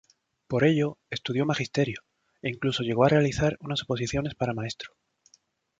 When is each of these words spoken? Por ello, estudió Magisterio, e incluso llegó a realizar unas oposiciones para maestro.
Por 0.47 0.63
ello, 0.63 0.97
estudió 1.11 1.45
Magisterio, 1.45 2.01
e 2.41 2.49
incluso 2.49 2.81
llegó 2.81 3.05
a 3.05 3.09
realizar 3.09 3.55
unas 3.59 3.83
oposiciones 3.83 4.33
para 4.33 4.51
maestro. 4.55 4.95